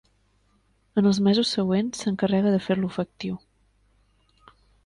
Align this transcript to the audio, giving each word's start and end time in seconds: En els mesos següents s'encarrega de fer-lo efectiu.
En 1.01 1.09
els 1.09 1.19
mesos 1.27 1.51
següents 1.59 2.01
s'encarrega 2.05 2.57
de 2.57 2.65
fer-lo 2.69 2.93
efectiu. 2.95 3.41